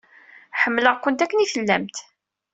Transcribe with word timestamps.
Ḥemmleɣ-kent 0.61 1.23
akken 1.23 1.43
i 1.45 1.47
tellamt. 1.53 1.97